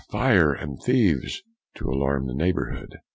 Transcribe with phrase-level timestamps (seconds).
[0.09, 1.43] fire and thieves,"
[1.75, 2.97] to alarm the neighbourhood.